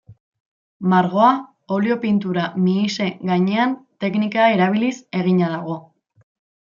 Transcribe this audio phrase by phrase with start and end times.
[0.93, 1.33] Margoa
[1.75, 5.81] olio-pintura mihise gainean teknika erabiliz egina dago.